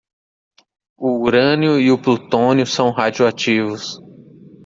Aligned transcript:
O 0.97 1.19
urânio 1.27 1.79
e 1.79 1.91
o 1.91 2.01
plutônio 2.01 2.65
são 2.65 2.89
radioativos. 2.89 3.99